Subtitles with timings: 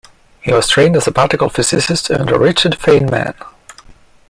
[0.41, 3.35] He was trained as a particle physicist under Richard Feynman.